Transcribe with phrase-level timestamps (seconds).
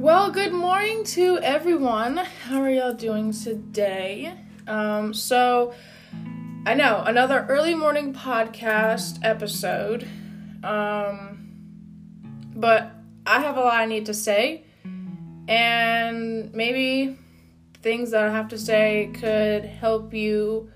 [0.00, 2.16] Well, good morning to everyone.
[2.16, 4.32] How are y'all doing today?
[4.66, 5.74] Um, so,
[6.64, 10.08] I know another early morning podcast episode.
[10.64, 11.52] Um,
[12.56, 12.92] but
[13.26, 14.64] I have a lot I need to say,
[15.46, 17.18] and maybe
[17.82, 20.70] things that I have to say could help you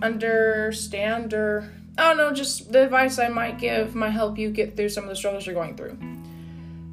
[0.00, 1.68] understand or
[1.98, 5.02] I don't know, just the advice I might give might help you get through some
[5.02, 5.98] of the struggles you're going through.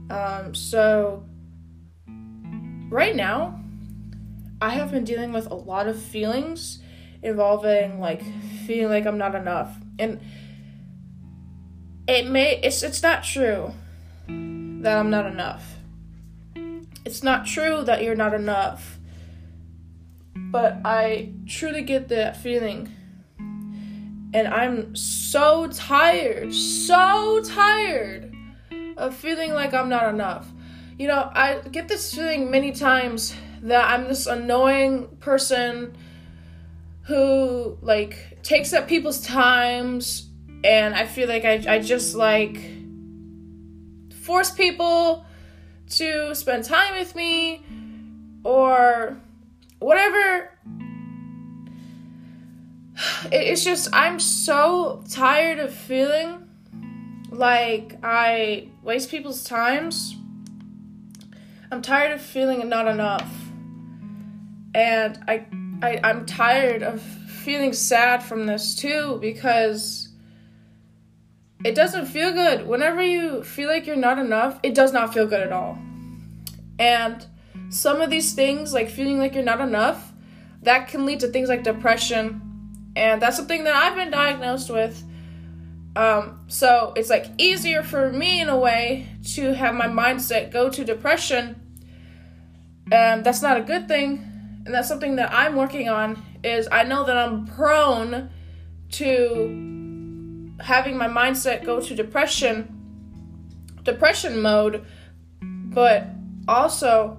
[0.09, 1.28] Um, so
[2.89, 3.59] right now,
[4.61, 6.80] I have been dealing with a lot of feelings
[7.21, 8.23] involving like
[8.66, 9.75] feeling like I'm not enough.
[9.97, 10.20] And
[12.07, 13.73] it may it's it's not true
[14.27, 15.75] that I'm not enough.
[17.05, 18.97] It's not true that you're not enough.
[20.35, 22.91] But I truly get that feeling.
[24.31, 28.35] And I'm so tired, so tired
[28.97, 30.47] of feeling like I'm not enough.
[31.00, 35.95] You know, I get this feeling many times that I'm this annoying person
[37.03, 40.30] who like takes up people's times
[40.61, 42.59] and I feel like I, I just like
[44.23, 45.25] force people
[45.92, 47.64] to spend time with me
[48.44, 49.17] or
[49.80, 50.52] whatever.
[53.31, 56.44] It's just I'm so tired of feeling
[57.31, 60.17] like I waste people's times
[61.72, 63.31] I'm tired of feeling not enough.
[64.73, 65.45] And I,
[65.81, 70.09] I I'm tired of feeling sad from this too because
[71.64, 72.67] it doesn't feel good.
[72.67, 75.78] Whenever you feel like you're not enough, it does not feel good at all.
[76.80, 77.26] And
[77.70, 80.14] some of these things, like feeling like you're not enough,
[80.64, 82.42] that can lead to things like depression.
[82.95, 85.04] And that's something that I've been diagnosed with.
[86.00, 90.69] Um, so it's like easier for me in a way to have my mindset go
[90.69, 91.59] to depression.
[92.89, 96.23] Um, that's not a good thing, and that's something that I'm working on.
[96.42, 98.30] Is I know that I'm prone
[98.92, 104.86] to having my mindset go to depression, depression mode,
[105.42, 106.08] but
[106.48, 107.17] also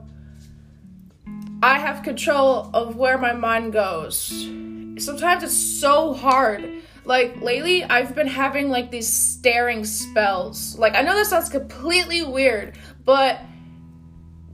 [1.63, 4.49] I have control of where my mind goes.
[4.97, 10.79] Sometimes it's so hard like lately I've been having like these staring spells.
[10.79, 13.41] Like I know that sounds completely weird, but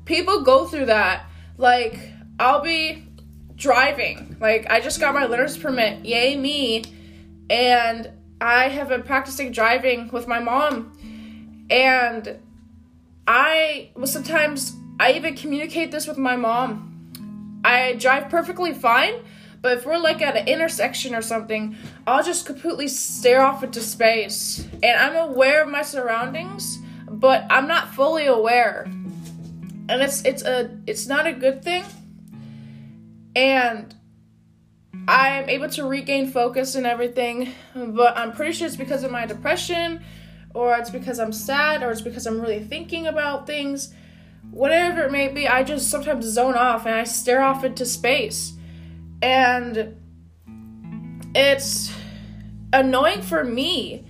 [0.04, 1.26] people go through that.
[1.58, 1.98] Like
[2.38, 3.06] I'll be
[3.56, 4.36] driving.
[4.40, 6.04] Like I just got my learner's permit.
[6.04, 6.84] Yay me.
[7.50, 10.92] And I have been practicing driving with my mom.
[11.70, 12.38] And
[13.26, 16.92] I well sometimes I even communicate this with my mom.
[17.64, 19.14] I drive perfectly fine,
[19.62, 23.81] but if we're like at an intersection or something, I'll just completely stare off into
[23.81, 24.67] space.
[24.83, 26.78] And I'm aware of my surroundings,
[27.09, 28.84] but I'm not fully aware.
[29.89, 31.84] And it's it's a it's not a good thing.
[33.34, 33.94] And
[35.09, 39.27] I'm able to regain focus and everything, but I'm pretty sure it's because of my
[39.27, 40.03] depression
[40.55, 43.93] or it's because I'm sad or it's because I'm really thinking about things.
[44.50, 48.56] Whatever it may be, I just sometimes zone off and I stare off into space
[49.22, 49.97] and
[51.34, 51.93] it's
[52.72, 54.06] annoying for me.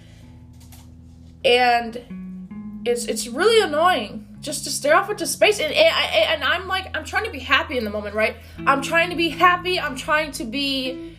[1.44, 5.60] And it's it's really annoying just to stare off into space.
[5.60, 8.36] And, and, i'm like i'm trying to be happy in the moment right?
[8.66, 9.78] I'm trying to be happy.
[9.78, 11.16] I'm trying to be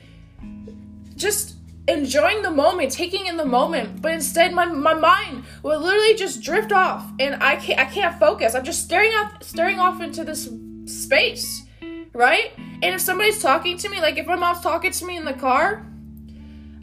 [1.16, 1.56] just
[1.88, 4.02] enjoying the moment taking in the moment.
[4.02, 7.10] But instead my, my mind will literally just drift off.
[7.20, 8.54] And i can't i can't focus.
[8.56, 10.50] I'm just staring off staring off into this
[10.86, 11.67] space
[12.18, 12.52] right
[12.82, 15.34] and if somebody's talking to me, like if my mom's talking to me in the
[15.34, 15.84] car,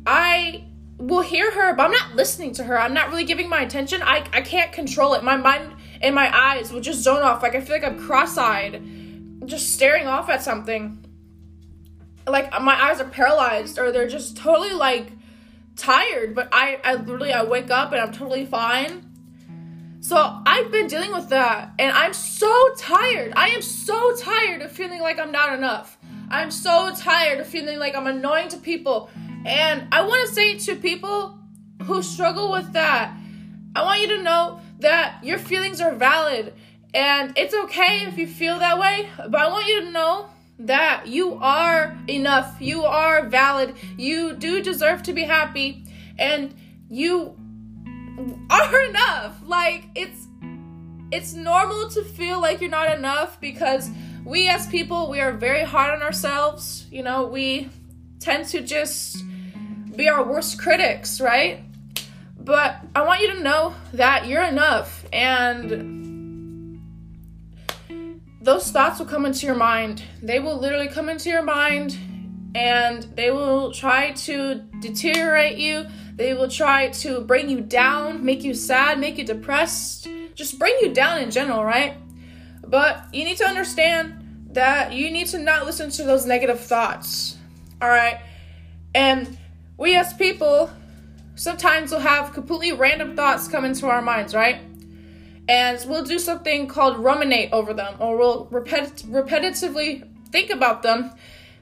[0.04, 0.64] I
[0.98, 2.78] will hear her, but I'm not listening to her.
[2.78, 4.02] I'm not really giving my attention.
[4.02, 5.22] I, I can't control it.
[5.22, 5.72] My mind
[6.02, 7.44] and my eyes will just zone off.
[7.44, 8.82] Like I feel like I'm cross eyed,
[9.46, 11.04] just staring off at something.
[12.26, 15.12] Like my eyes are paralyzed or they're just totally like
[15.76, 16.34] tired.
[16.34, 19.03] But I, I literally I wake up and I'm totally fine.
[20.04, 23.32] So I've been dealing with that and I'm so tired.
[23.36, 25.96] I am so tired of feeling like I'm not enough.
[26.28, 29.08] I'm so tired of feeling like I'm annoying to people.
[29.46, 31.38] And I want to say to people
[31.84, 33.16] who struggle with that,
[33.74, 36.52] I want you to know that your feelings are valid
[36.92, 40.28] and it's okay if you feel that way, but I want you to know
[40.58, 42.60] that you are enough.
[42.60, 43.74] You are valid.
[43.96, 45.86] You do deserve to be happy
[46.18, 46.54] and
[46.90, 47.38] you
[48.50, 49.37] are enough.
[49.44, 50.26] Like it's
[51.11, 53.91] it's normal to feel like you're not enough because
[54.25, 56.87] we as people we are very hard on ourselves.
[56.91, 57.69] You know, we
[58.21, 59.23] tend to just
[59.94, 61.62] be our worst critics, right?
[62.38, 65.94] But I want you to know that you're enough and
[68.41, 70.03] those thoughts will come into your mind.
[70.23, 71.97] They will literally come into your mind
[72.55, 75.87] and they will try to deteriorate you.
[76.16, 80.76] They will try to bring you down, make you sad, make you depressed, just bring
[80.81, 81.96] you down in general, right?
[82.66, 87.37] But you need to understand that you need to not listen to those negative thoughts,
[87.82, 88.20] all right?
[88.94, 89.37] And
[89.76, 90.70] we as people
[91.34, 94.61] sometimes will have completely random thoughts come into our minds, right?
[95.49, 101.11] And we'll do something called ruminate over them, or we'll repet- repetitively think about them,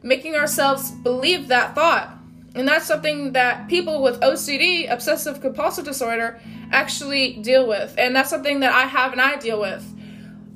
[0.02, 2.18] making ourselves believe that thought.
[2.54, 6.40] And that's something that people with OCD, obsessive compulsive disorder,
[6.70, 7.94] actually deal with.
[7.96, 9.84] And that's something that I have and I deal with.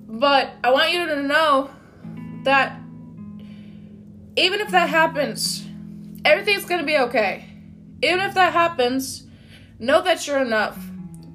[0.06, 1.70] But I want you to know
[2.44, 2.78] that
[4.37, 5.66] even if that happens,
[6.25, 7.48] everything's going to be okay.
[8.02, 9.26] Even if that happens,
[9.78, 10.78] know that you're enough.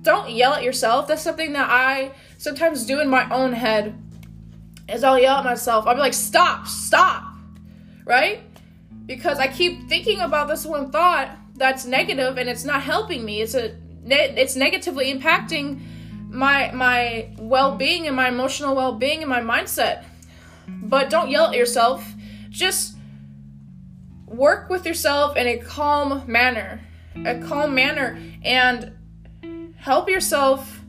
[0.03, 1.07] Don't yell at yourself.
[1.07, 3.97] That's something that I sometimes do in my own head.
[4.87, 5.87] Is I'll yell at myself.
[5.87, 7.23] I'll be like, "Stop, stop."
[8.05, 8.41] Right?
[9.05, 13.41] Because I keep thinking about this one thought that's negative and it's not helping me.
[13.41, 15.81] It's a it's negatively impacting
[16.29, 20.05] my my well-being and my emotional well-being and my mindset.
[20.67, 22.13] But don't yell at yourself.
[22.49, 22.95] Just
[24.25, 26.81] work with yourself in a calm manner.
[27.25, 28.93] A calm manner and
[29.75, 30.80] help yourself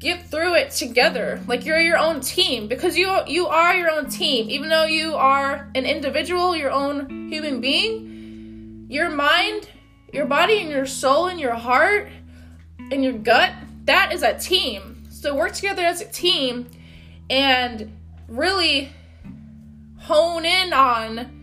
[0.00, 1.40] get through it together.
[1.46, 4.50] Like you're your own team because you you are your own team.
[4.50, 9.68] Even though you are an individual your own human being your mind
[10.12, 12.08] your body and your soul and your heart
[12.90, 13.52] and your gut
[13.84, 15.04] that is a team.
[15.10, 16.66] So work together as a team
[17.28, 17.92] and
[18.26, 18.90] really
[19.98, 21.36] hone in on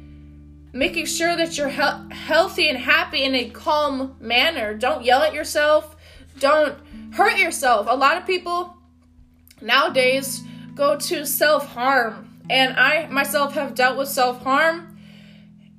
[0.74, 4.74] making sure that you're he- healthy and happy in a calm manner.
[4.76, 5.96] Don't yell at yourself.
[6.40, 6.78] Don't
[7.14, 7.88] hurt yourself.
[7.90, 8.76] A lot of people
[9.62, 10.44] nowadays
[10.76, 14.98] go to self harm, and I myself have dealt with self harm,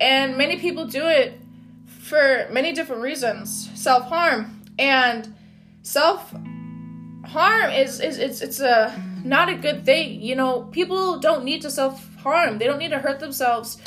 [0.00, 1.40] and many people do it
[1.86, 3.70] for many different reasons.
[3.74, 5.34] Self harm and
[5.82, 6.32] self
[7.24, 10.20] harm is is it's it's a not a good thing.
[10.22, 12.58] You know, people don't need to self harm.
[12.58, 13.78] They don't need to hurt themselves.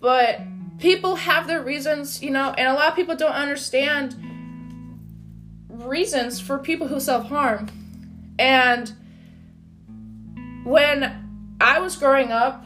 [0.00, 0.40] But
[0.78, 4.16] people have their reasons, you know, and a lot of people don't understand
[5.86, 7.68] reasons for people who self harm.
[8.38, 8.92] And
[10.64, 12.64] when I was growing up,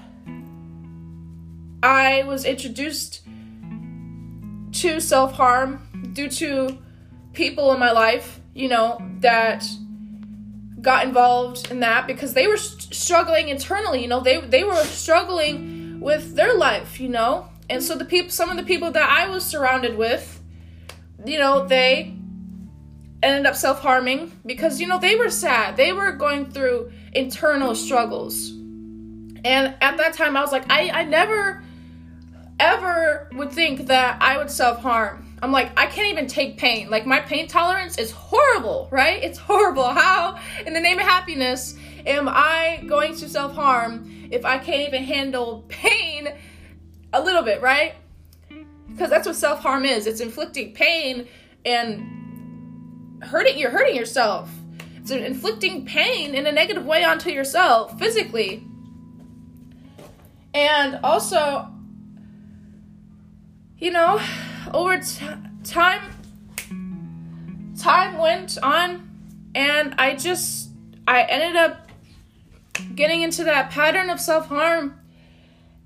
[1.82, 3.22] I was introduced
[4.72, 6.78] to self harm due to
[7.32, 9.64] people in my life, you know, that
[10.80, 14.84] got involved in that because they were st- struggling internally, you know, they they were
[14.84, 17.48] struggling with their life, you know.
[17.68, 20.40] And so the people some of the people that I was surrounded with,
[21.24, 22.15] you know, they
[23.26, 25.76] ended up self harming because, you know, they were sad.
[25.76, 28.50] They were going through internal struggles.
[29.44, 31.62] And at that time, I was like, I, I never,
[32.58, 35.22] ever would think that I would self harm.
[35.42, 36.88] I'm like, I can't even take pain.
[36.88, 39.22] Like, my pain tolerance is horrible, right?
[39.22, 39.84] It's horrible.
[39.84, 41.76] How, in the name of happiness,
[42.06, 46.28] am I going to self harm if I can't even handle pain
[47.12, 47.94] a little bit, right?
[48.88, 51.28] Because that's what self harm is it's inflicting pain
[51.64, 52.15] and
[53.22, 54.50] hurting you're hurting yourself.
[54.96, 58.64] It's inflicting pain in a negative way onto yourself physically.
[60.52, 61.68] And also,
[63.78, 64.20] you know,
[64.72, 65.26] over t-
[65.64, 66.00] time,
[67.78, 69.08] time went on,
[69.54, 70.70] and I just,
[71.06, 71.88] I ended up
[72.94, 74.98] getting into that pattern of self harm.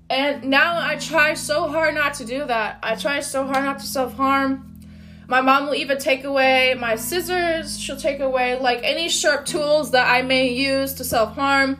[0.09, 2.79] And now I try so hard not to do that.
[2.83, 4.70] I try so hard not to self harm.
[5.31, 7.79] My mom will even take away my scissors.
[7.79, 11.79] She'll take away like any sharp tools that I may use to self harm.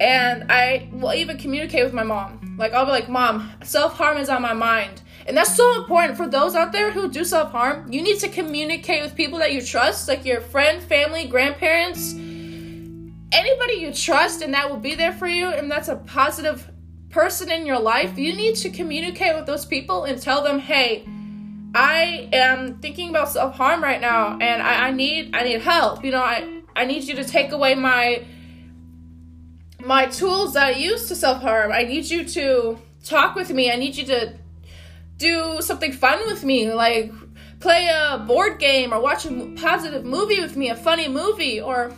[0.00, 2.56] And I will even communicate with my mom.
[2.58, 5.02] Like, I'll be like, Mom, self harm is on my mind.
[5.26, 7.92] And that's so important for those out there who do self harm.
[7.92, 13.74] You need to communicate with people that you trust, like your friend, family, grandparents, anybody
[13.74, 15.46] you trust, and that will be there for you.
[15.46, 16.68] And that's a positive
[17.08, 18.18] person in your life.
[18.18, 21.06] You need to communicate with those people and tell them, hey,
[21.74, 26.04] I am thinking about self harm right now, and I, I need I need help.
[26.04, 28.24] You know, I I need you to take away my
[29.84, 31.72] my tools that I use to self harm.
[31.72, 33.70] I need you to talk with me.
[33.70, 34.34] I need you to
[35.18, 37.12] do something fun with me, like
[37.60, 41.92] play a board game or watch a positive movie with me, a funny movie, or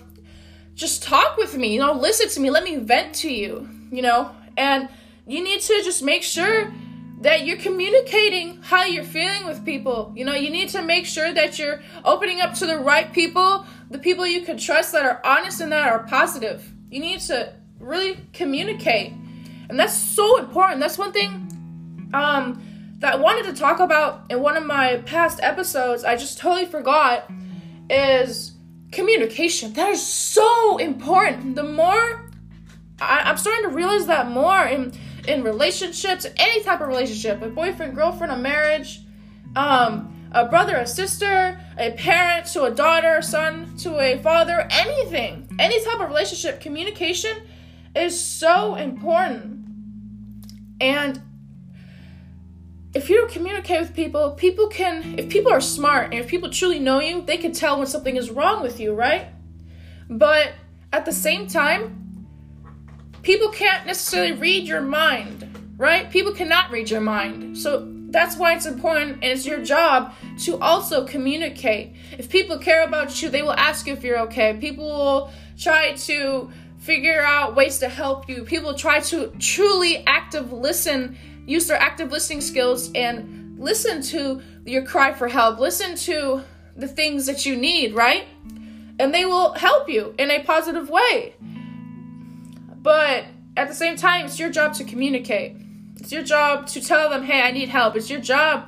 [0.74, 1.74] just talk with me.
[1.74, 2.50] You know, listen to me.
[2.50, 3.68] Let me vent to you.
[3.92, 4.88] You know, and
[5.26, 6.72] you need to just make sure
[7.20, 10.12] that you're communicating how you're feeling with people.
[10.16, 13.66] You know, you need to make sure that you're opening up to the right people,
[13.90, 16.72] the people you can trust that are honest and that are positive.
[16.90, 19.12] You need to really communicate.
[19.68, 20.80] And that's so important.
[20.80, 22.62] That's one thing um,
[22.98, 26.04] that I wanted to talk about in one of my past episodes.
[26.04, 27.30] I just totally forgot
[27.90, 28.52] is
[28.92, 29.74] communication.
[29.74, 31.54] That is so important.
[31.54, 32.30] The more
[33.00, 34.92] I, I'm starting to realize that more in
[35.30, 39.00] in relationships, any type of relationship, a boyfriend, girlfriend, a marriage,
[39.54, 45.48] um, a brother, a sister, a parent to a daughter, son to a father, anything,
[45.58, 47.36] any type of relationship, communication
[47.94, 49.64] is so important.
[50.80, 51.22] And
[52.94, 56.50] if you don't communicate with people, people can, if people are smart and if people
[56.50, 59.26] truly know you, they can tell when something is wrong with you, right?
[60.08, 60.54] But
[60.92, 62.09] at the same time,
[63.22, 66.10] people can't necessarily read your mind, right?
[66.10, 67.56] People cannot read your mind.
[67.56, 71.94] So that's why it's important and it's your job to also communicate.
[72.18, 74.56] If people care about you, they will ask you if you're okay.
[74.60, 78.42] People will try to figure out ways to help you.
[78.44, 81.16] People try to truly active listen
[81.50, 86.42] use their active listening skills and listen to your cry for help, listen to
[86.76, 88.26] the things that you need, right?
[88.98, 91.34] And they will help you in a positive way.
[92.82, 93.24] But
[93.56, 95.56] at the same time, it's your job to communicate.
[95.96, 97.94] It's your job to tell them, hey, I need help.
[97.94, 98.64] It's your job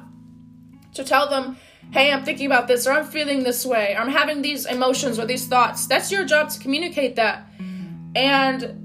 [0.95, 1.57] to tell them,
[1.92, 5.19] hey, I'm thinking about this, or I'm feeling this way, or I'm having these emotions
[5.19, 5.87] or these thoughts.
[5.87, 7.47] That's your job to communicate that.
[8.14, 8.78] And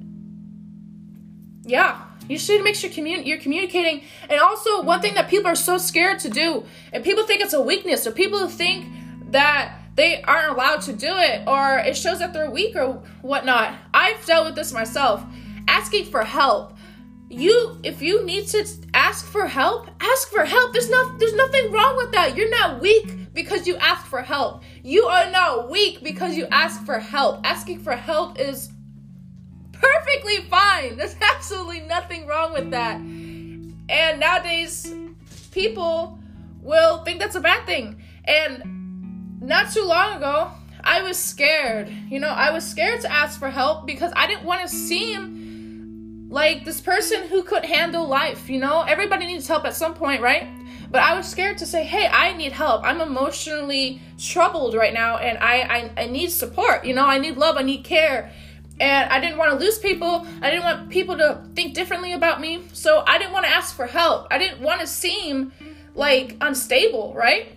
[1.65, 4.03] yeah, you should make sure commun- you're communicating.
[4.29, 7.53] And also, one thing that people are so scared to do, and people think it's
[7.53, 8.85] a weakness, or people think
[9.31, 13.73] that they aren't allowed to do it, or it shows that they're weak or whatnot.
[13.95, 15.23] I've dealt with this myself.
[15.67, 16.77] Asking for help.
[17.29, 20.71] You, if you need to ask for help, ask for help.
[20.71, 22.37] There's no, there's nothing wrong with that.
[22.37, 24.61] You're not weak because you ask for help.
[24.83, 27.41] You are not weak because you ask for help.
[27.43, 28.69] Asking for help is
[29.71, 30.95] perfectly fine.
[30.95, 32.97] There's absolutely nothing wrong with that.
[32.97, 34.93] And nowadays,
[35.51, 36.19] people
[36.61, 38.01] will think that's a bad thing.
[38.25, 38.76] And
[39.39, 40.51] not too long ago,
[40.83, 41.89] I was scared.
[42.09, 46.27] You know, I was scared to ask for help because I didn't want to seem
[46.29, 48.49] like this person who could handle life.
[48.49, 50.47] You know, everybody needs help at some point, right?
[50.89, 52.83] But I was scared to say, hey, I need help.
[52.83, 56.85] I'm emotionally troubled right now and I, I, I need support.
[56.85, 58.31] You know, I need love, I need care
[58.79, 60.25] and I didn't want to lose people.
[60.41, 62.63] I didn't want people to think differently about me.
[62.73, 64.27] So I didn't want to ask for help.
[64.31, 65.51] I didn't want to seem
[65.95, 67.56] like unstable, right?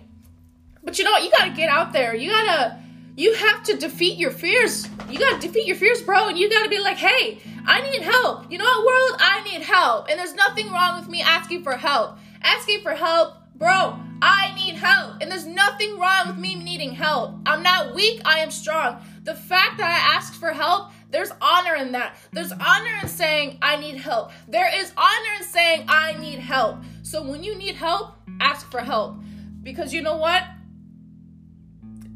[0.83, 1.23] But you know what?
[1.23, 2.15] You got to get out there.
[2.15, 2.77] You got to
[3.15, 4.87] you have to defeat your fears.
[5.09, 7.81] You got to defeat your fears, bro, and you got to be like, "Hey, I
[7.91, 9.19] need help." You know what, world?
[9.19, 10.09] I need help.
[10.09, 12.17] And there's nothing wrong with me asking for help.
[12.41, 15.21] Asking for help, bro, I need help.
[15.21, 17.35] And there's nothing wrong with me needing help.
[17.45, 19.01] I'm not weak, I am strong.
[19.23, 22.15] The fact that I asked for help there's honor in that.
[22.31, 24.31] There's honor in saying, I need help.
[24.47, 26.77] There is honor in saying, I need help.
[27.03, 29.17] So when you need help, ask for help.
[29.61, 30.43] Because you know what?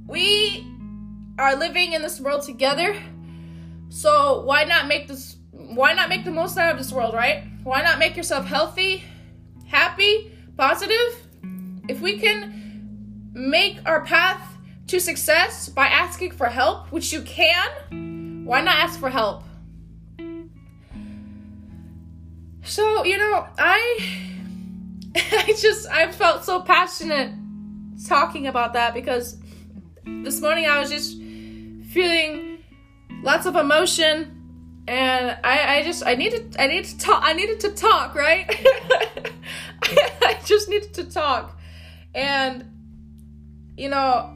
[0.08, 0.66] We
[1.38, 2.96] are living in this world together.
[3.90, 7.44] So why not make this why not make the most out of this world, right?
[7.64, 9.04] Why not make yourself healthy,
[9.68, 11.28] happy, positive?
[11.88, 14.42] If we can make our path
[14.88, 19.44] to success by asking for help, which you can, why not ask for help?
[22.64, 24.36] So, you know, I
[25.16, 27.34] I just I felt so passionate
[28.08, 29.38] talking about that because
[30.06, 31.18] this morning I was just
[31.92, 32.64] feeling
[33.24, 34.36] lots of emotion
[34.88, 38.46] and I, I just I needed I needed to talk I needed to talk, right?
[39.84, 41.58] I just needed to talk.
[42.14, 42.72] And
[43.78, 44.32] you know,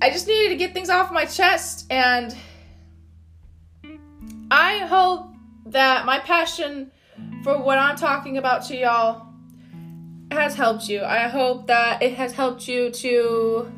[0.00, 2.34] I just needed to get things off my chest, and
[4.50, 5.34] I hope
[5.66, 6.90] that my passion
[7.42, 9.23] for what I'm talking about to y'all
[10.34, 11.02] has helped you.
[11.02, 13.72] I hope that it has helped you to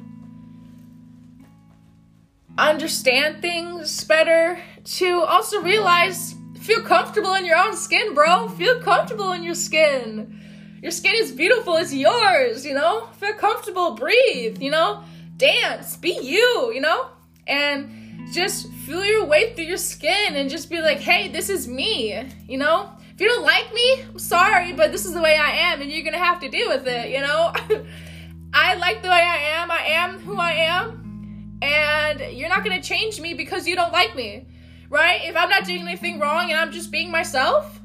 [2.59, 8.49] understand things better, to also realize, feel comfortable in your own skin, bro.
[8.49, 10.41] Feel comfortable in your skin.
[10.83, 13.07] Your skin is beautiful, it's yours, you know?
[13.19, 15.03] Feel comfortable, breathe, you know?
[15.37, 17.09] dance, be you, you know?
[17.47, 17.91] And
[18.33, 22.29] just feel your way through your skin and just be like, hey, this is me,
[22.49, 22.91] you know?
[23.17, 25.91] If you don't like me, I'm sorry, but this is the way I am and
[25.91, 27.51] you're gonna have to deal with it, you know?
[28.53, 32.83] I like the way I am, I am who I am, and you're not gonna
[32.83, 34.47] change me because you don't like me,
[34.91, 35.23] right?
[35.25, 37.81] If I'm not doing anything wrong and I'm just being myself,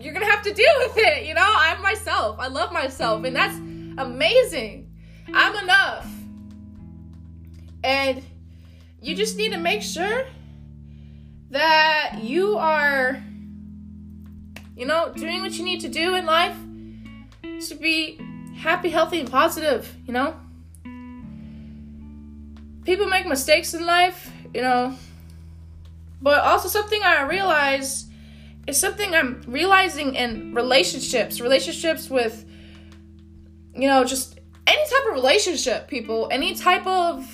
[0.00, 1.44] you're gonna have to deal with it, you know?
[1.46, 3.58] I'm myself, I love myself, and that's
[3.98, 4.90] amazing.
[5.34, 6.10] I'm enough.
[7.84, 8.24] And
[9.02, 10.24] you just need to make sure
[11.50, 13.22] that you are,
[14.78, 16.56] you know, doing what you need to do in life
[17.68, 18.16] to be
[18.56, 20.38] happy, healthy, and positive, you know?
[22.84, 24.96] People make mistakes in life, you know,
[26.22, 28.06] but also something I realize
[28.68, 32.44] is something I'm realizing in relationships, relationships with,
[33.74, 37.26] you know, just any type of relationship, people, any type of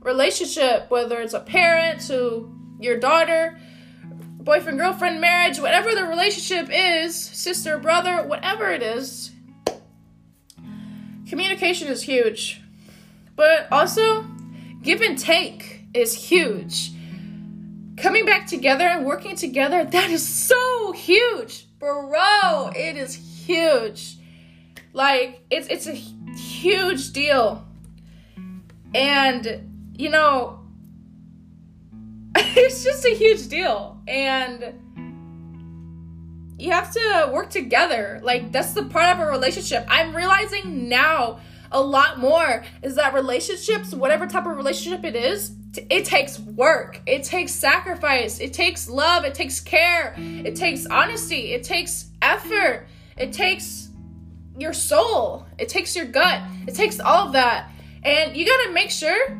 [0.00, 3.58] relationship, whether it's a parent to your daughter,
[4.48, 9.30] boyfriend, girlfriend, marriage, whatever the relationship is, sister, brother, whatever it is,
[11.28, 12.62] communication is huge.
[13.36, 14.24] But also,
[14.82, 16.92] give and take is huge.
[17.98, 21.66] Coming back together and working together, that is so huge.
[21.78, 24.16] Bro, it is huge.
[24.94, 27.66] Like, it's it's a huge deal.
[28.94, 30.60] And you know,
[32.34, 33.97] it's just a huge deal.
[34.08, 34.74] And
[36.58, 38.20] you have to work together.
[38.22, 39.86] Like, that's the part of a relationship.
[39.88, 45.52] I'm realizing now a lot more is that relationships, whatever type of relationship it is,
[45.90, 51.52] it takes work, it takes sacrifice, it takes love, it takes care, it takes honesty,
[51.52, 53.90] it takes effort, it takes
[54.56, 57.70] your soul, it takes your gut, it takes all of that.
[58.02, 59.36] And you gotta make sure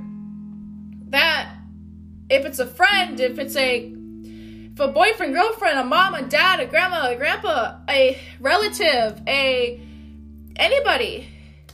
[1.09, 1.55] that
[2.29, 3.98] if it's a friend, if it's a
[4.81, 9.81] a boyfriend, girlfriend, a mom, a dad, a grandma, a grandpa, a relative, a
[10.57, 11.29] anybody,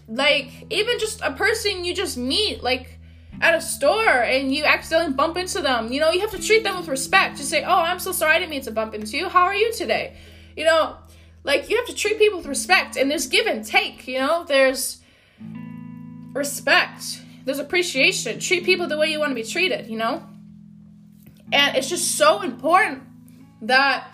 [0.08, 2.98] like even just a person you just meet, like
[3.40, 6.62] at a store and you accidentally bump into them, you know, you have to treat
[6.62, 7.36] them with respect.
[7.36, 9.28] Just say, "Oh, I'm so sorry I didn't mean to bump into you.
[9.28, 10.16] How are you today?"
[10.56, 10.96] You know,
[11.42, 14.06] like you have to treat people with respect, and there's give and take.
[14.06, 15.00] You know, there's
[16.32, 18.40] respect there's appreciation.
[18.40, 20.22] Treat people the way you want to be treated, you know?
[21.52, 23.02] And it's just so important
[23.62, 24.08] that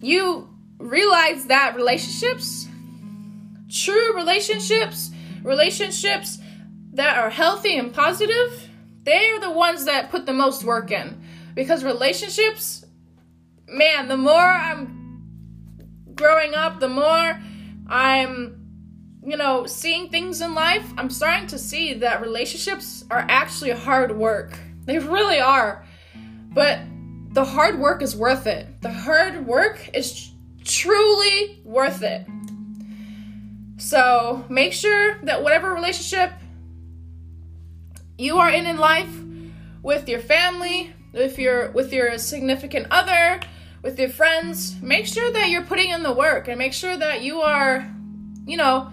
[0.00, 2.66] you realize that relationships,
[3.70, 5.10] true relationships,
[5.42, 6.38] relationships
[6.92, 8.68] that are healthy and positive,
[9.04, 11.22] they are the ones that put the most work in.
[11.54, 12.84] Because relationships,
[13.66, 14.98] man, the more I'm
[16.14, 17.40] growing up, the more
[17.88, 18.60] I'm
[19.22, 24.16] you know, seeing things in life, I'm starting to see that relationships are actually hard
[24.16, 24.58] work.
[24.90, 25.86] They really are.
[26.52, 26.80] But
[27.32, 28.82] the hard work is worth it.
[28.82, 30.32] The hard work is
[30.64, 32.26] truly worth it.
[33.76, 36.32] So make sure that whatever relationship
[38.18, 39.08] you are in in life,
[39.80, 43.38] with your family, with your with your significant other,
[43.82, 47.22] with your friends, make sure that you're putting in the work and make sure that
[47.22, 47.88] you are,
[48.44, 48.90] you know,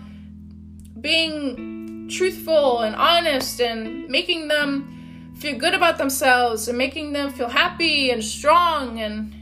[1.01, 4.93] being truthful and honest and making them
[5.39, 9.35] feel good about themselves and making them feel happy and strong and,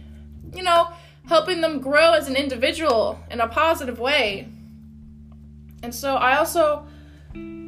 [0.54, 0.90] you know,
[1.28, 4.48] helping them grow as an individual in a positive way.
[5.84, 6.86] And so I also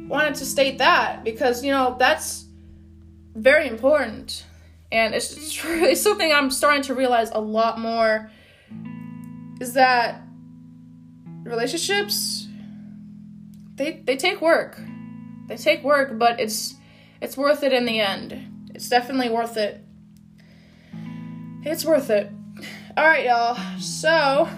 [0.08, 2.46] wanted to state that because, you know, that's
[3.34, 4.44] very important.
[4.90, 8.30] And it's, it's something I'm starting to realize a lot more
[9.60, 10.22] is that
[11.44, 12.46] relationships
[13.76, 14.78] they they take work.
[15.46, 16.74] They take work, but it's
[17.20, 18.70] it's worth it in the end.
[18.74, 19.84] It's definitely worth it.
[21.64, 22.30] It's worth it.
[22.96, 23.56] All right, y'all.
[23.78, 24.48] So,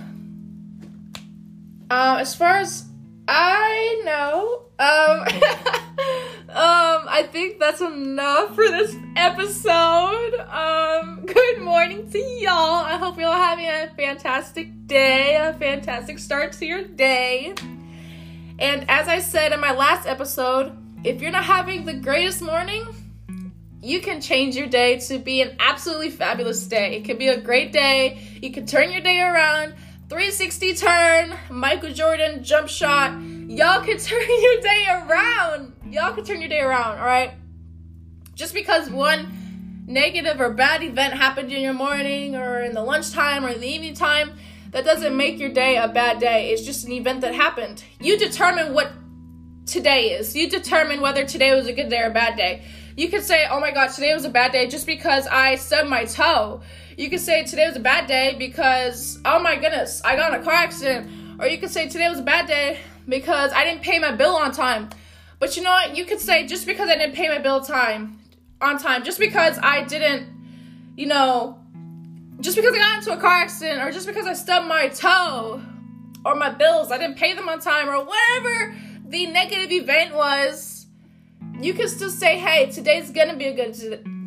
[1.90, 2.86] um, as far as
[3.26, 5.20] I know, um,
[6.48, 10.34] um, I think that's enough for this episode.
[10.48, 12.84] Um, good morning to y'all.
[12.84, 17.54] I hope you're all having a fantastic day, a fantastic start to your day.
[18.58, 22.84] And as I said in my last episode, if you're not having the greatest morning,
[23.82, 26.96] you can change your day to be an absolutely fabulous day.
[26.96, 28.18] It can be a great day.
[28.42, 29.74] You can turn your day around.
[30.10, 33.12] 360 turn, Michael Jordan jump shot.
[33.22, 35.72] Y'all can turn your day around.
[35.86, 37.32] Y'all can turn your day around, all right?
[38.34, 43.44] Just because one negative or bad event happened in your morning or in the lunchtime
[43.44, 44.32] or in the evening time
[44.72, 46.50] that doesn't make your day a bad day.
[46.50, 47.82] It's just an event that happened.
[48.00, 48.92] You determine what
[49.70, 50.34] today is.
[50.34, 52.62] You determine whether today was a good day or a bad day.
[52.96, 55.88] You could say, oh my god, today was a bad day just because I stubbed
[55.88, 56.60] my toe.
[56.96, 60.40] You could say today was a bad day because, oh my goodness, I got in
[60.40, 61.40] a car accident.
[61.40, 64.34] Or you could say today was a bad day because I didn't pay my bill
[64.34, 64.90] on time.
[65.38, 65.96] But you know what?
[65.96, 68.18] You could say just because I didn't pay my bill time
[68.60, 70.28] on time, just because I didn't,
[70.96, 71.58] you know,
[72.40, 75.62] just because I got into a car accident or just because I stubbed my toe
[76.26, 78.74] or my bills, I didn't pay them on time or whatever
[79.10, 80.86] the negative event was,
[81.60, 83.74] you can still say, hey, today's gonna be a good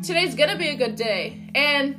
[0.04, 1.50] today's gonna be a good day.
[1.56, 1.96] And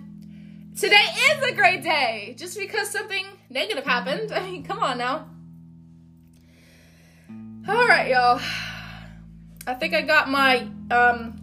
[0.79, 2.35] today is a great day.
[2.37, 4.33] Just because something negative happened.
[4.35, 5.31] I mean, come on now.
[7.67, 8.41] All right, y'all.
[9.67, 11.41] I think I got my um,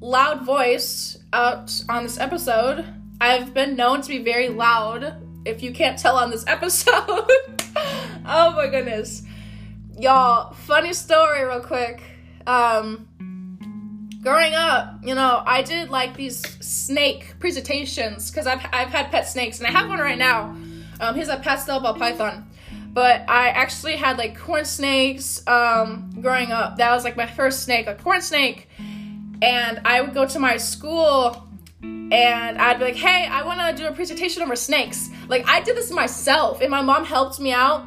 [0.00, 2.84] loud voice out on this episode.
[3.20, 7.30] I've been known to be very loud, if you can't tell on this episode.
[8.26, 9.22] oh my goodness.
[10.00, 12.00] Y'all, funny story, real quick.
[12.46, 13.06] Um,
[14.22, 19.28] growing up, you know, I did like these snake presentations because I've, I've had pet
[19.28, 20.56] snakes and I have one right now.
[21.00, 22.50] Um, he's a pastel ball python.
[22.94, 26.78] But I actually had like corn snakes um, growing up.
[26.78, 28.70] That was like my first snake, a corn snake.
[29.42, 31.46] And I would go to my school
[31.82, 35.10] and I'd be like, hey, I want to do a presentation over snakes.
[35.28, 37.86] Like, I did this myself, and my mom helped me out.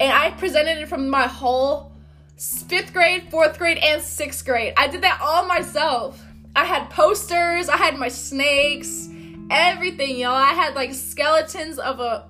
[0.00, 1.92] And I presented it from my whole
[2.38, 4.72] fifth grade, fourth grade, and sixth grade.
[4.78, 6.24] I did that all myself.
[6.56, 9.10] I had posters, I had my snakes,
[9.50, 10.32] everything, y'all.
[10.32, 12.26] I had like skeletons of a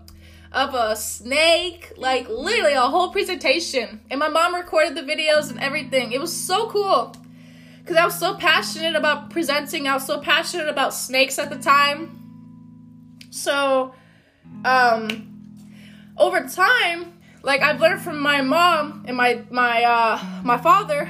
[0.53, 4.01] of a snake, like literally a whole presentation.
[4.11, 6.11] And my mom recorded the videos and everything.
[6.11, 7.15] It was so cool.
[7.87, 9.87] Cuz I was so passionate about presenting.
[9.87, 12.19] I was so passionate about snakes at the time.
[13.31, 13.95] So
[14.65, 15.29] um
[16.19, 21.09] over time, like I've learned from my mom and my my uh my father,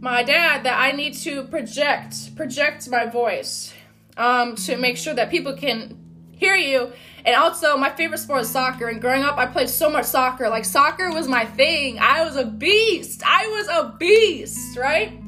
[0.00, 3.72] my dad that I need to project project my voice
[4.16, 5.98] um to make sure that people can
[6.38, 6.92] hear you.
[7.24, 8.88] And also, my favorite sport is soccer.
[8.88, 10.48] And growing up, I played so much soccer.
[10.48, 11.98] Like, soccer was my thing.
[11.98, 13.22] I was a beast.
[13.26, 15.20] I was a beast, right?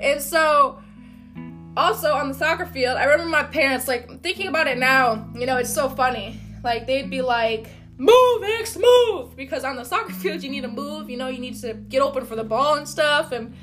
[0.00, 0.80] And so,
[1.76, 5.46] also on the soccer field, I remember my parents, like, thinking about it now, you
[5.46, 6.40] know, it's so funny.
[6.62, 7.68] Like, they'd be like,
[8.02, 9.36] move, X, move!
[9.36, 11.08] Because on the soccer field, you need to move.
[11.08, 13.32] You know, you need to get open for the ball and stuff.
[13.32, 13.54] And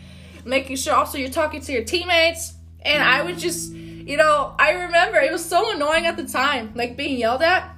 [0.46, 2.54] making sure also you're talking to your teammates.
[2.82, 3.74] And I would just
[4.10, 7.76] you know, I remember it was so annoying at the time, like being yelled at.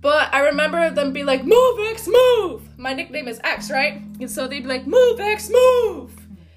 [0.00, 2.76] But I remember them being like, move, X, move!
[2.76, 4.02] My nickname is X, right?
[4.18, 6.10] And so they'd be like, move, X, move!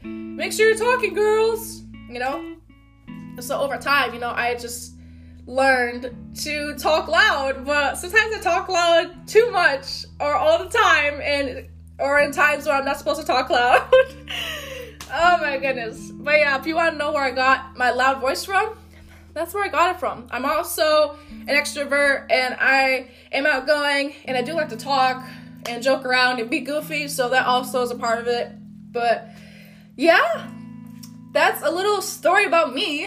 [0.03, 1.83] Make sure you're talking, girls!
[2.09, 2.55] You know?
[3.39, 4.95] So over time, you know, I just
[5.47, 11.21] learned to talk loud, but sometimes I talk loud too much or all the time
[11.21, 11.67] and
[11.99, 13.87] or in times where I'm not supposed to talk loud.
[15.13, 16.11] oh my goodness.
[16.11, 18.75] But yeah, if you want to know where I got my loud voice from,
[19.33, 20.27] that's where I got it from.
[20.31, 25.23] I'm also an extrovert and I am outgoing and I do like to talk
[25.67, 28.51] and joke around and be goofy, so that also is a part of it.
[28.91, 29.27] But
[29.95, 30.49] yeah,
[31.33, 33.05] that's a little story about me.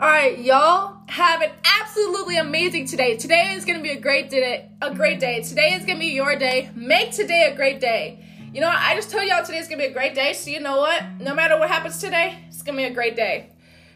[0.00, 3.16] All right, y'all have an absolutely amazing today.
[3.16, 4.70] Today is gonna be a great day.
[4.82, 5.42] A great day.
[5.42, 6.70] Today is gonna be your day.
[6.74, 8.24] Make today a great day.
[8.52, 8.68] You know?
[8.68, 10.32] I just told y'all today is gonna be a great day.
[10.32, 11.02] So you know what?
[11.20, 13.50] No matter what happens today, it's gonna be a great day.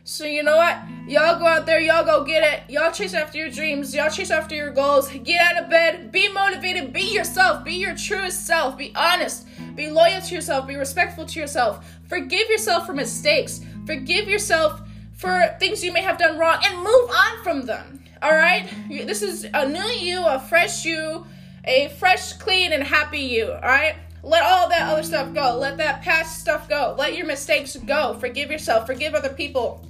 [0.04, 0.78] So you know what?
[1.06, 2.72] Y'all go out there, y'all go get it.
[2.72, 3.94] Y'all chase after your dreams.
[3.94, 5.10] Y'all chase after your goals.
[5.10, 6.10] Get out of bed.
[6.10, 6.94] Be motivated.
[6.94, 7.62] Be yourself.
[7.62, 8.78] Be your truest self.
[8.78, 9.46] Be honest.
[9.76, 10.66] Be loyal to yourself.
[10.66, 11.86] Be respectful to yourself.
[12.08, 13.60] Forgive yourself for mistakes.
[13.84, 14.80] Forgive yourself
[15.18, 18.02] for things you may have done wrong and move on from them.
[18.22, 18.72] All right?
[18.88, 21.26] This is a new you, a fresh you,
[21.64, 23.52] a fresh, clean, and happy you.
[23.52, 23.96] All right?
[24.22, 25.58] Let all that other stuff go.
[25.58, 26.94] Let that past stuff go.
[26.98, 28.14] Let your mistakes go.
[28.14, 28.86] Forgive yourself.
[28.86, 29.84] Forgive other people.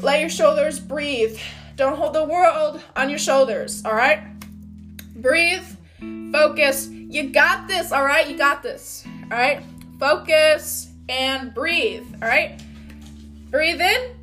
[0.00, 1.38] Let your shoulders breathe.
[1.76, 4.20] Don't hold the world on your shoulders, all right?
[5.16, 5.64] Breathe,
[6.32, 6.88] focus.
[6.88, 8.28] You got this, all right?
[8.28, 9.62] You got this, all right?
[10.00, 12.60] Focus and breathe, all right?
[13.50, 14.15] Breathe in,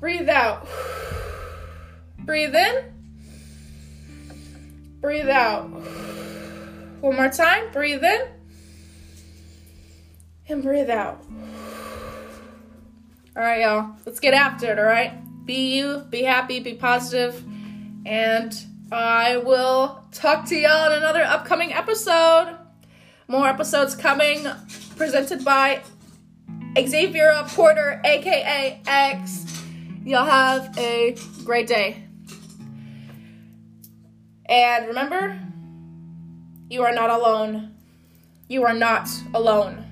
[0.00, 0.66] breathe out.
[2.20, 2.84] Breathe in,
[5.00, 5.64] breathe out.
[7.00, 8.20] One more time, breathe in
[10.48, 11.24] and breathe out.
[13.36, 13.94] All right, y'all.
[14.04, 15.12] Let's get after it, all right?
[15.46, 17.42] Be you, be happy, be positive,
[18.04, 18.52] and
[18.92, 22.56] I will talk to y'all in another upcoming episode.
[23.28, 24.46] More episodes coming,
[24.96, 25.82] presented by
[26.76, 29.64] Xaviera Porter, aka X.
[30.08, 32.02] Y'all have a great day.
[34.46, 35.38] And remember,
[36.70, 37.74] you are not alone.
[38.48, 39.87] You are not alone.